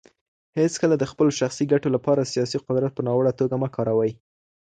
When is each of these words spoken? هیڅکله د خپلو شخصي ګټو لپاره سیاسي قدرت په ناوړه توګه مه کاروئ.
هیڅکله 0.57 0.95
د 0.97 1.03
خپلو 1.11 1.31
شخصي 1.39 1.63
ګټو 1.73 1.89
لپاره 1.95 2.29
سیاسي 2.33 2.57
قدرت 2.67 2.91
په 2.95 3.01
ناوړه 3.07 3.31
توګه 3.39 3.55
مه 3.61 3.69
کاروئ. 3.75 4.11